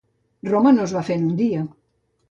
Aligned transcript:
Roma 0.49 0.73
no 0.79 0.87
es 0.89 0.95
va 0.97 1.05
fer 1.11 1.21
en 1.21 1.29
un 1.31 1.39
dia. 1.45 1.65